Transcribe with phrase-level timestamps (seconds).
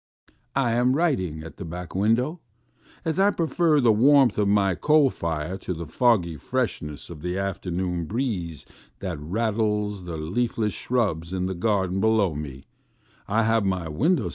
[0.55, 2.39] I am writing at a back window.
[3.05, 7.37] As I prefer the warmth of my coal fire to the foggy freshness of the
[7.37, 8.65] afternoon breeze
[8.97, 12.65] that rattles the leafless shrubs in the garden below me,
[13.27, 14.29] I have my window FROM A BACK WINDOW.